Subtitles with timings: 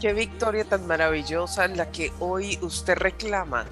[0.00, 3.66] Qué victoria tan maravillosa la que hoy usted reclama,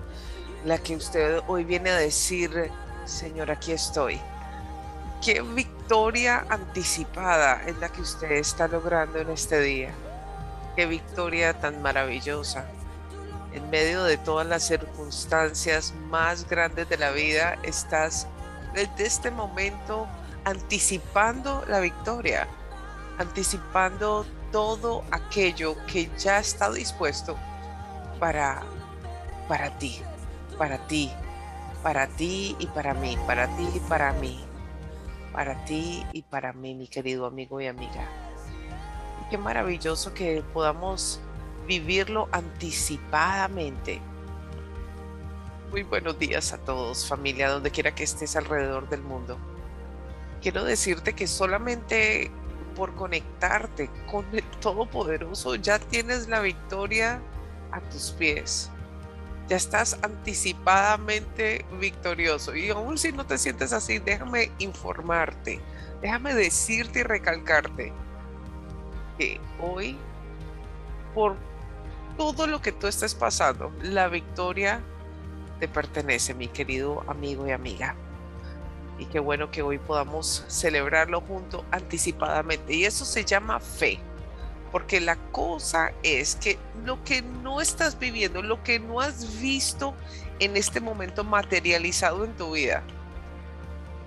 [0.66, 2.70] la que usted hoy viene a decir,
[3.06, 4.20] Señor, aquí estoy.
[5.24, 9.90] Qué victoria anticipada es la que usted está logrando en este día.
[10.76, 12.66] Qué victoria tan maravillosa.
[13.54, 18.26] En medio de todas las circunstancias más grandes de la vida, estás
[18.74, 20.06] desde este momento
[20.44, 22.46] anticipando la victoria,
[23.18, 27.36] anticipando todo aquello que ya está dispuesto
[28.18, 28.62] para,
[29.48, 30.00] para ti,
[30.56, 31.10] para ti,
[31.82, 34.44] para ti y para mí, para ti y para mí,
[35.32, 38.08] para ti y para mí, mi querido amigo y amiga.
[39.30, 41.20] Qué maravilloso que podamos
[41.66, 44.00] vivirlo anticipadamente.
[45.70, 49.36] Muy buenos días a todos, familia, donde quiera que estés alrededor del mundo.
[50.41, 52.30] Quiero decirte que solamente
[52.78, 57.20] por conectarte con el Todopoderoso ya tienes la victoria
[57.72, 58.70] a tus pies.
[59.48, 62.54] Ya estás anticipadamente victorioso.
[62.54, 65.60] Y aún si no te sientes así, déjame informarte,
[66.00, 67.92] déjame decirte y recalcarte
[69.19, 69.98] que hoy,
[71.16, 71.34] por
[72.16, 74.80] todo lo que tú estés pasando, la victoria
[75.58, 77.97] te pertenece, mi querido amigo y amiga.
[78.98, 82.75] Y qué bueno que hoy podamos celebrarlo junto anticipadamente.
[82.75, 84.00] Y eso se llama fe.
[84.72, 89.94] Porque la cosa es que lo que no estás viviendo, lo que no has visto
[90.41, 92.82] en este momento materializado en tu vida,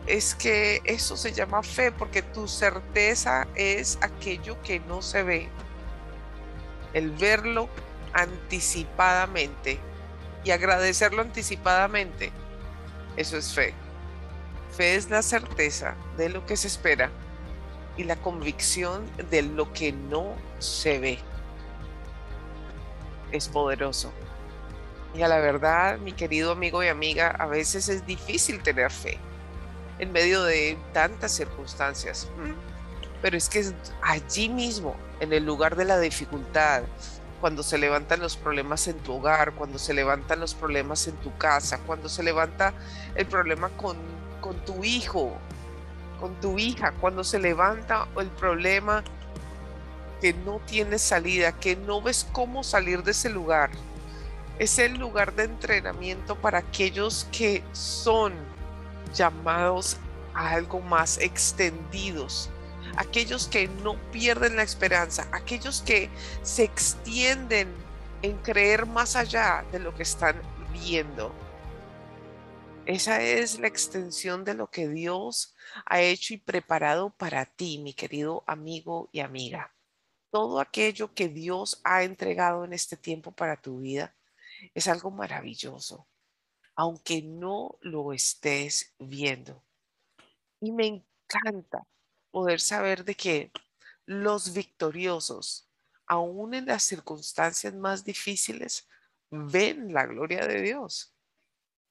[0.08, 5.50] es que eso se llama fe porque tu certeza es aquello que no se ve.
[6.94, 7.70] El verlo
[8.14, 9.80] anticipadamente
[10.44, 12.32] y agradecerlo anticipadamente,
[13.16, 13.74] eso es fe.
[14.72, 17.10] Fe es la certeza de lo que se espera
[17.98, 21.20] y la convicción de lo que no se ve.
[23.32, 24.12] Es poderoso.
[25.14, 29.20] Y a la verdad, mi querido amigo y amiga, a veces es difícil tener fe
[30.00, 32.30] en medio de tantas circunstancias.
[32.38, 32.54] Mm.
[33.22, 36.84] Pero es que es allí mismo, en el lugar de la dificultad,
[37.40, 41.36] cuando se levantan los problemas en tu hogar, cuando se levantan los problemas en tu
[41.38, 42.74] casa, cuando se levanta
[43.16, 43.98] el problema con,
[44.42, 45.38] con tu hijo,
[46.20, 49.04] con tu hija, cuando se levanta el problema
[50.20, 53.72] que no tienes salida, que no ves cómo salir de ese lugar.
[54.60, 58.34] Es el lugar de entrenamiento para aquellos que son
[59.14, 59.98] llamados
[60.34, 62.50] a algo más extendidos,
[62.98, 66.10] aquellos que no pierden la esperanza, aquellos que
[66.44, 67.68] se extienden
[68.22, 70.36] en creer más allá de lo que están
[70.72, 71.34] viendo.
[72.88, 75.56] Esa es la extensión de lo que Dios
[75.86, 79.72] ha hecho y preparado para ti, mi querido amigo y amiga.
[80.32, 84.16] Todo aquello que Dios ha entregado en este tiempo para tu vida
[84.74, 86.08] es algo maravilloso,
[86.76, 89.64] aunque no lo estés viendo.
[90.60, 91.86] Y me encanta
[92.32, 93.52] poder saber de que
[94.08, 95.70] los victoriosos,
[96.08, 98.88] aún en las circunstancias más difíciles,
[99.30, 101.14] ven la gloria de Dios.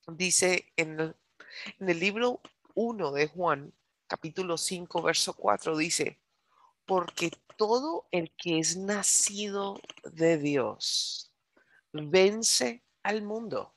[0.07, 1.15] Dice en
[1.79, 2.41] el, libro
[2.75, 3.73] 1 de Juan,
[4.07, 6.19] capítulo 5, verso 4, dice,
[6.87, 11.33] porque todo el que es nacido de Dios
[11.93, 13.75] vence al mundo.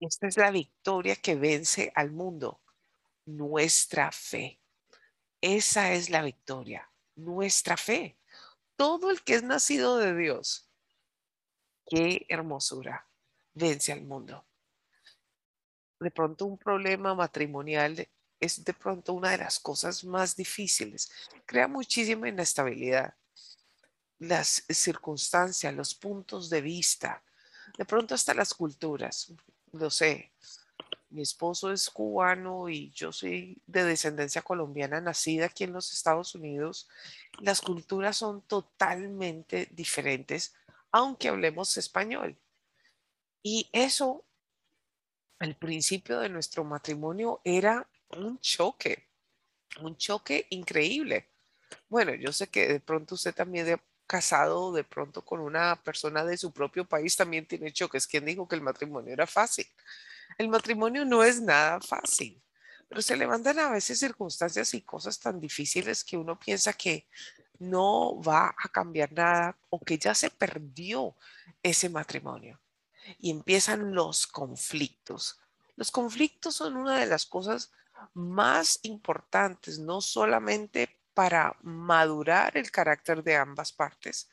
[0.00, 2.60] Esta es la victoria que vence al mundo,
[3.26, 4.60] nuestra fe.
[5.40, 8.18] Esa es la victoria, nuestra fe.
[8.76, 10.68] Todo el que es nacido de Dios,
[11.86, 13.08] qué hermosura,
[13.54, 14.46] vence al mundo.
[16.00, 18.08] De pronto un problema matrimonial
[18.38, 21.10] es de pronto una de las cosas más difíciles.
[21.46, 23.14] Crea muchísima inestabilidad.
[24.18, 27.22] Las circunstancias, los puntos de vista,
[27.76, 29.32] de pronto hasta las culturas.
[29.72, 30.32] Lo sé,
[31.10, 36.34] mi esposo es cubano y yo soy de descendencia colombiana, nacida aquí en los Estados
[36.34, 36.88] Unidos.
[37.40, 40.54] Las culturas son totalmente diferentes,
[40.90, 42.36] aunque hablemos español.
[43.42, 44.24] Y eso,
[45.38, 49.08] al principio de nuestro matrimonio, era un choque,
[49.80, 51.28] un choque increíble.
[51.88, 56.24] Bueno, yo sé que de pronto usted también de casado de pronto con una persona
[56.24, 58.06] de su propio país también tiene choques.
[58.06, 59.66] ¿Quién dijo que el matrimonio era fácil?
[60.38, 62.40] El matrimonio no es nada fácil,
[62.88, 67.06] pero se levantan a veces circunstancias y cosas tan difíciles que uno piensa que
[67.58, 71.16] no va a cambiar nada o que ya se perdió
[71.62, 72.60] ese matrimonio.
[73.18, 75.38] Y empiezan los conflictos.
[75.76, 77.70] Los conflictos son una de las cosas
[78.14, 84.28] más importantes, no solamente para madurar el carácter de ambas partes,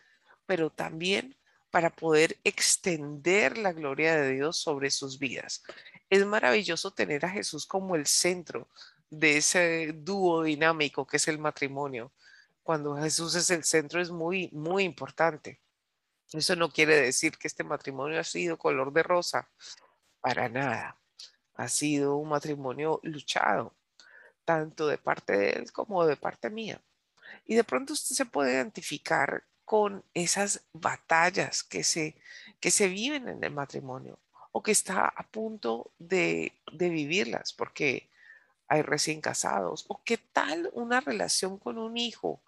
[0.45, 1.35] pero también
[1.71, 5.63] para poder extender la gloria de Dios sobre sus vidas.
[6.09, 8.67] Es maravilloso tener a Jesús como el centro
[9.09, 12.11] de ese dúo dinámico que es el matrimonio.
[12.63, 15.59] Cuando Jesús es el centro es muy, muy importante.
[16.33, 19.49] Eso no quiere decir que este matrimonio ha sido color de rosa,
[20.21, 20.97] para nada.
[21.55, 23.75] Ha sido un matrimonio luchado,
[24.45, 26.81] tanto de parte de él como de parte mía.
[27.45, 32.15] Y de pronto usted se puede identificar con esas batallas que se,
[32.59, 34.19] que se viven en el matrimonio
[34.51, 38.09] o que está a punto de, de vivirlas porque
[38.67, 42.41] hay recién casados o qué tal una relación con un hijo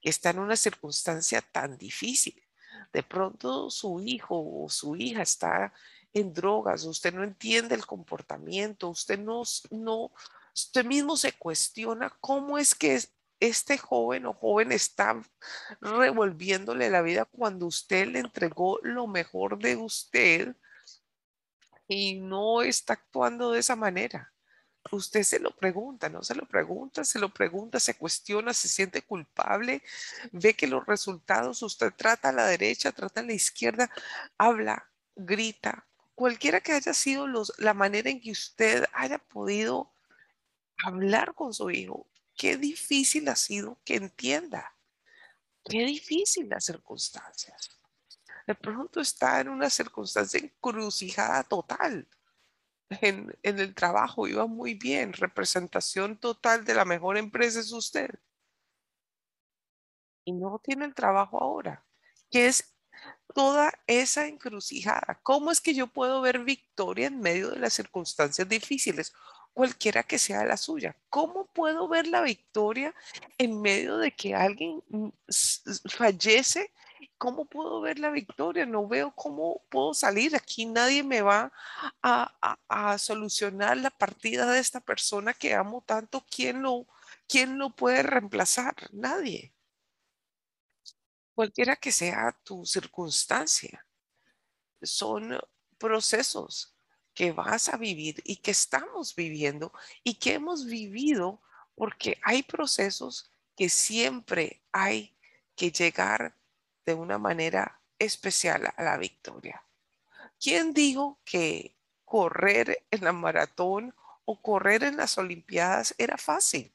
[0.00, 2.42] que está en una circunstancia tan difícil.
[2.92, 5.72] De pronto su hijo o su hija está
[6.12, 9.42] en drogas, usted no entiende el comportamiento, usted no,
[10.54, 12.98] usted mismo se cuestiona cómo es que
[13.40, 15.20] este joven o joven está
[15.80, 20.56] revolviéndole la vida cuando usted le entregó lo mejor de usted
[21.86, 24.32] y no está actuando de esa manera.
[24.90, 29.02] Usted se lo pregunta, no se lo pregunta, se lo pregunta, se cuestiona, se siente
[29.02, 29.82] culpable,
[30.32, 33.90] ve que los resultados, usted trata a la derecha, trata a la izquierda,
[34.38, 39.92] habla, grita, cualquiera que haya sido los, la manera en que usted haya podido
[40.84, 44.74] hablar con su hijo, qué difícil ha sido que entienda.
[45.64, 47.70] Qué difícil las circunstancias.
[48.46, 52.08] De pronto está en una circunstancia encrucijada total.
[52.90, 58.10] En, el trabajo iba muy bien, representación total de la mejor empresa es usted.
[60.24, 61.84] Y no tiene el trabajo ahora.
[62.30, 62.74] ¿Qué es
[63.34, 65.20] toda esa encrucijada?
[65.22, 69.14] ¿Cómo es que yo puedo ver victoria en medio de las circunstancias difíciles?
[69.58, 70.94] cualquiera que sea la suya.
[71.10, 72.94] ¿Cómo puedo ver la victoria
[73.38, 75.08] en medio de que alguien mm,
[75.90, 76.70] fallece?
[77.18, 78.64] ¿Cómo puedo ver la victoria?
[78.64, 80.36] No veo cómo puedo salir.
[80.36, 81.52] Aquí nadie me va
[82.00, 86.24] a, solucionar la partida de esta persona que amo tanto.
[86.30, 86.86] ¿Quién lo,
[87.26, 88.74] quién lo puede reemplazar?
[88.92, 89.52] Nadie.
[91.34, 93.84] Cualquiera que sea tu circunstancia.
[94.80, 95.36] Son
[95.76, 96.76] procesos
[97.14, 99.72] que vas a vivir y que estamos viviendo
[100.04, 101.42] y que hemos vivido
[101.74, 105.16] porque hay procesos que siempre hay
[105.56, 106.37] que llegar
[106.88, 109.62] de una manera especial a la victoria.
[110.40, 111.76] ¿Quién dijo que
[112.06, 116.72] correr en la maratón o correr en las Olimpiadas era fácil?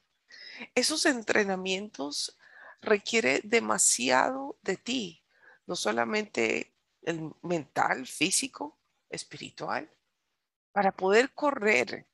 [0.76, 2.38] Esos entrenamientos
[2.80, 5.24] requiere demasiado de ti,
[5.66, 8.78] no solamente el mental, físico,
[9.10, 9.90] espiritual.
[10.70, 12.06] Para poder correr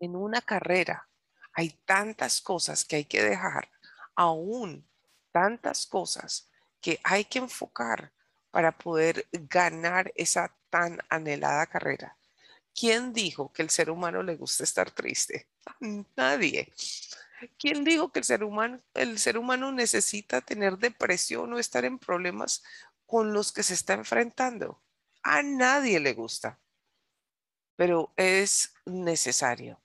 [0.00, 1.08] en una carrera
[1.54, 3.70] hay tantas cosas que hay que dejar,
[4.14, 4.86] aún
[5.32, 6.47] tantas cosas
[6.80, 8.12] que hay que enfocar
[8.50, 12.16] para poder ganar esa tan anhelada carrera.
[12.74, 15.48] ¿Quién dijo que el ser humano le gusta estar triste?
[16.16, 16.72] Nadie.
[17.58, 21.98] ¿Quién dijo que el ser humano, el ser humano necesita tener depresión o estar en
[21.98, 22.62] problemas
[23.06, 24.82] con los que se está enfrentando?
[25.22, 26.58] A nadie le gusta
[27.78, 29.80] pero es necesario.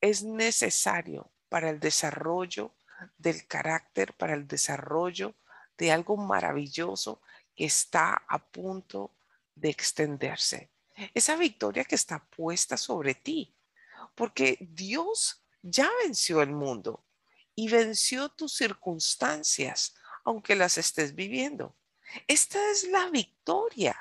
[0.00, 2.74] Es necesario para el desarrollo
[3.18, 5.34] del carácter, para el desarrollo
[5.78, 7.20] de algo maravilloso
[7.54, 9.10] que está a punto
[9.54, 10.70] de extenderse.
[11.12, 13.52] Esa victoria que está puesta sobre ti,
[14.14, 17.04] porque Dios ya venció el mundo
[17.54, 21.74] y venció tus circunstancias, aunque las estés viviendo.
[22.28, 23.96] Esta es la victoria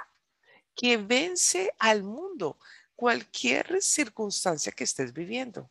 [0.76, 2.58] que vence al mundo
[2.96, 5.70] cualquier circunstancia que estés viviendo.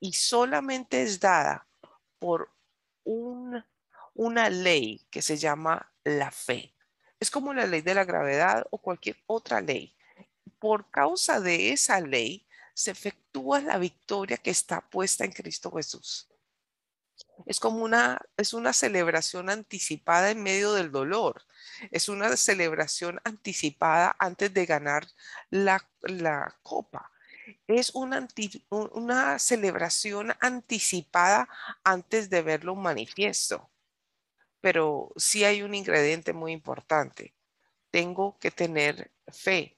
[0.00, 1.66] y solamente es dada
[2.18, 2.50] por
[4.24, 6.74] una ley que se llama la fe.
[7.20, 9.94] Es como la ley de la gravedad o cualquier otra ley.
[10.58, 16.28] Por causa de esa ley se efectúa la victoria que está puesta en Cristo Jesús.
[17.46, 21.42] Es como una, es una celebración anticipada en medio del dolor.
[21.90, 25.06] Es una celebración anticipada antes de ganar
[25.50, 27.10] la, la copa.
[27.66, 28.26] Es una,
[28.70, 31.48] una celebración anticipada
[31.82, 33.70] antes de verlo manifiesto.
[34.64, 37.34] Pero sí hay un ingrediente muy importante.
[37.90, 39.76] Tengo que tener fe.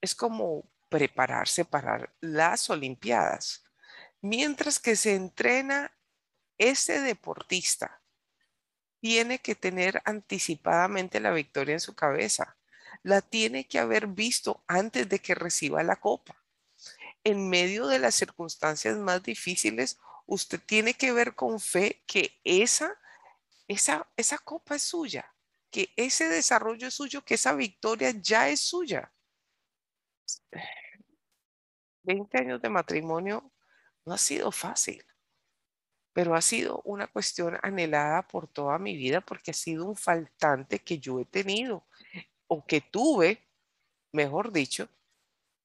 [0.00, 3.62] Es como prepararse para las Olimpiadas.
[4.22, 5.92] Mientras que se entrena
[6.56, 8.00] ese deportista
[9.00, 12.56] tiene que tener anticipadamente la victoria en su cabeza.
[13.02, 16.42] La tiene que haber visto antes de que reciba la copa.
[17.22, 22.96] En medio de las circunstancias más difíciles, usted tiene que ver con fe que esa,
[23.72, 25.34] esa, esa copa es suya,
[25.70, 29.12] que ese desarrollo es suyo, que esa victoria ya es suya.
[32.04, 33.50] 20 años de matrimonio
[34.04, 35.04] no ha sido fácil
[36.12, 40.78] pero ha sido una cuestión anhelada por toda mi vida porque ha sido un faltante
[40.78, 41.84] que yo he tenido
[42.46, 43.42] o que tuve,
[44.12, 44.88] mejor dicho,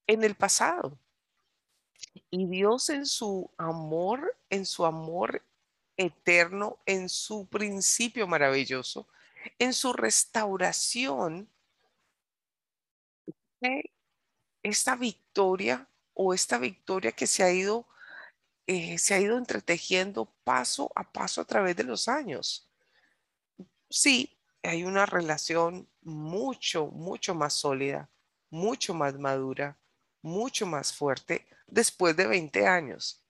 [0.07, 0.97] en el pasado.
[2.29, 5.43] Y Dios en su amor, en su amor
[5.97, 9.07] eterno, en su principio maravilloso,
[9.59, 11.49] en su restauración,
[14.61, 17.87] esta victoria o esta victoria que se ha ido
[18.67, 22.69] eh, se ha ido entretejiendo paso a paso a través de los años.
[23.89, 28.09] Sí, hay una relación mucho, mucho más sólida,
[28.49, 29.77] mucho más madura,
[30.21, 33.23] mucho más fuerte después de 20 años.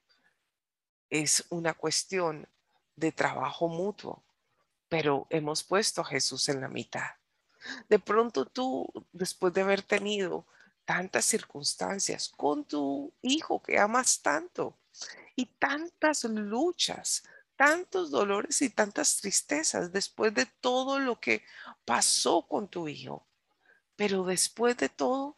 [1.11, 2.47] Es una cuestión
[2.97, 4.25] de trabajo mutuo,
[4.89, 7.11] pero hemos puesto a Jesús en la mitad.
[7.87, 10.45] De pronto tú, después de haber tenido
[10.83, 14.77] tantas circunstancias con tu hijo que amas tanto,
[15.35, 17.23] y tantas luchas,
[17.55, 21.43] tantos dolores y tantas tristezas después de todo lo que
[21.85, 23.27] pasó con tu hijo.
[23.95, 25.37] Pero después de todo,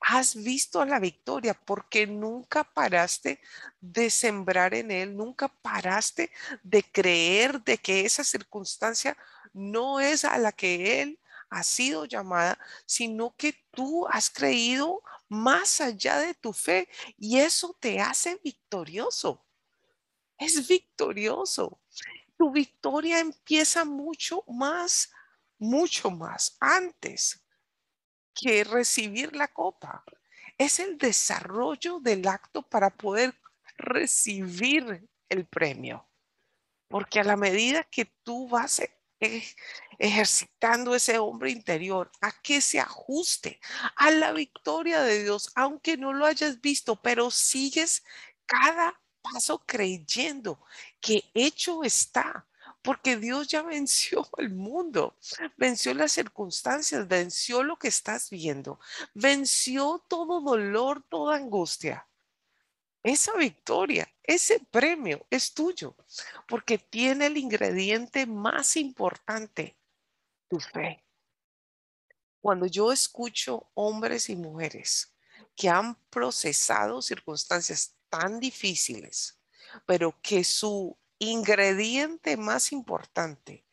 [0.00, 3.40] has visto la victoria porque nunca paraste
[3.80, 6.30] de sembrar en él, nunca paraste
[6.62, 9.16] de creer de que esa circunstancia
[9.52, 15.80] no es a la que él ha sido llamada, sino que tú has creído más
[15.80, 16.88] allá de tu fe
[17.18, 19.44] y eso te hace victorioso.
[20.38, 21.80] Es victorioso.
[22.38, 25.10] Tu victoria empieza mucho más,
[25.58, 27.39] mucho más antes
[28.34, 30.04] que recibir la copa.
[30.58, 33.34] Es el desarrollo del acto para poder
[33.76, 36.06] recibir el premio.
[36.88, 38.82] Porque a la medida que tú vas
[39.98, 43.60] ejercitando ese hombre interior a que se ajuste
[43.96, 48.02] a la victoria de Dios, aunque no lo hayas visto, pero sigues
[48.46, 50.64] cada paso creyendo
[51.00, 52.46] que hecho está,
[52.82, 55.16] porque Dios ya venció el mundo,
[55.56, 58.80] venció las circunstancias, venció lo que estás viendo,
[59.14, 62.06] venció todo dolor, toda angustia.
[63.02, 65.96] Esa victoria, ese premio es tuyo,
[66.46, 69.78] porque tiene el ingrediente más importante,
[70.48, 71.02] tu fe.
[72.42, 75.14] Cuando yo escucho hombres y mujeres
[75.56, 79.38] que han procesado circunstancias tan difíciles,
[79.86, 83.64] pero que su ingrediente más importante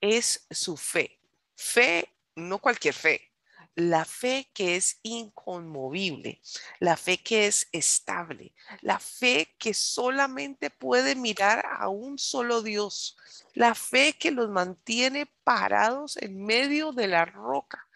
[0.00, 1.18] es su fe.
[1.56, 3.32] Fe, no cualquier fe,
[3.74, 6.40] la fe que es inconmovible,
[6.78, 13.16] la fe que es estable, la fe que solamente puede mirar a un solo Dios,
[13.54, 17.88] la fe que los mantiene parados en medio de la roca,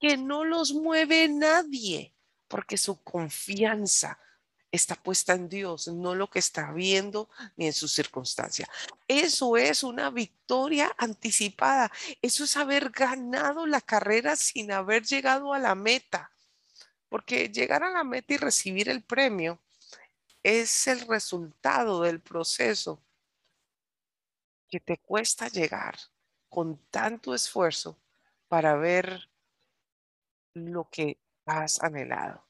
[0.00, 2.14] que no los mueve nadie,
[2.48, 4.18] porque su confianza
[4.72, 8.68] está puesta en Dios, no lo que está viendo ni en su circunstancia.
[9.08, 11.90] Eso es una victoria anticipada.
[12.22, 16.30] Eso es haber ganado la carrera sin haber llegado a la meta.
[17.08, 19.58] Porque llegar a la meta y recibir el premio
[20.42, 23.02] es el resultado del proceso
[24.68, 25.98] que te cuesta llegar
[26.48, 27.98] con tanto esfuerzo
[28.48, 29.28] para ver
[30.54, 32.49] lo que has anhelado.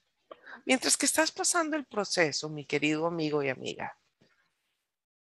[0.70, 3.98] Mientras que estás pasando el proceso, mi querido amigo y amiga,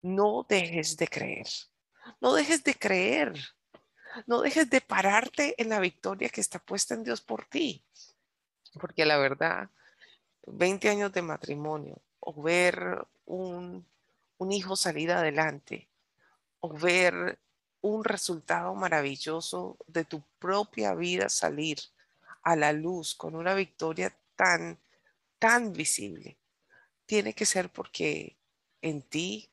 [0.03, 1.47] no dejes de creer.
[2.21, 3.33] No dejes de creer.
[4.27, 7.83] No dejes de pararte en la victoria que está puesta en Dios por ti.
[8.79, 9.71] Porque la verdad,
[10.49, 13.87] 20 años de matrimonio o ver un,
[14.37, 15.89] un hijo salir adelante
[16.61, 17.39] o ver
[17.81, 21.79] un resultado maravilloso de tu propia vida salir
[22.43, 24.79] a la luz con una victoria tan,
[25.39, 26.39] tan visible,
[27.07, 28.39] tiene que ser porque
[28.83, 29.51] en ti,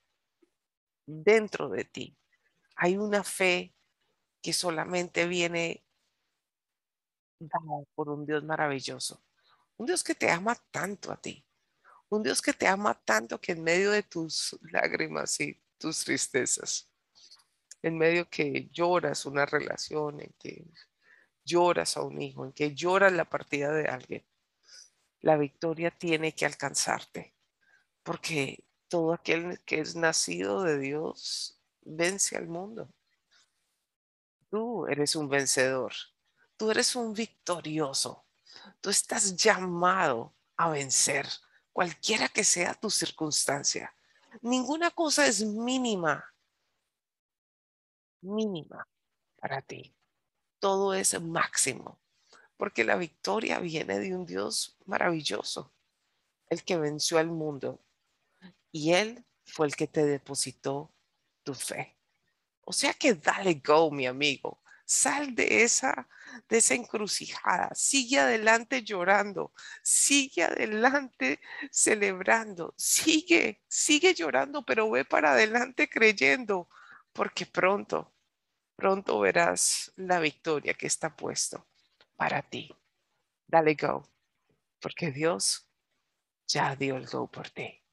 [1.05, 2.17] dentro de ti,
[2.75, 3.73] hay una fe
[4.41, 5.85] que solamente viene
[7.39, 9.23] dada por un Dios maravilloso.
[9.77, 11.45] Un Dios que te ama tanto a ti.
[12.09, 16.89] Un Dios que te ama tanto que en medio de tus lágrimas y tus tristezas,
[17.81, 20.65] en medio que lloras una relación, en que
[21.43, 24.25] lloras a un hijo, en que lloras la partida de alguien,
[25.21, 27.33] la victoria tiene que alcanzarte,
[28.03, 32.89] porque todo aquel que es nacido de Dios vence al mundo.
[34.49, 35.93] Tú eres un vencedor,
[36.57, 38.25] tú eres un victorioso,
[38.81, 41.27] tú estás llamado a vencer,
[41.73, 43.93] cualquiera que sea tu circunstancia.
[44.41, 46.33] Ninguna cosa es mínima,
[48.21, 48.87] mínima
[49.37, 49.95] para ti.
[50.59, 51.99] Todo es máximo,
[52.57, 55.73] porque la victoria viene de un Dios maravilloso,
[56.49, 57.81] el que venció al mundo,
[58.71, 60.93] y Él fue el que te depositó
[61.43, 61.97] tu fe.
[62.61, 64.61] O sea que dale go, mi amigo.
[64.85, 66.07] Sal de esa,
[66.49, 67.71] de encrucijada.
[67.73, 69.53] Sigue adelante llorando.
[69.83, 71.39] Sigue adelante
[71.71, 72.73] celebrando.
[72.77, 76.69] Sigue, sigue llorando, pero ve para adelante creyendo,
[77.13, 78.13] porque pronto,
[78.75, 81.65] pronto verás la victoria que está puesto
[82.15, 82.75] para ti.
[83.47, 84.03] Dale go,
[84.81, 85.69] porque Dios
[86.47, 87.84] ya dio el go por ti.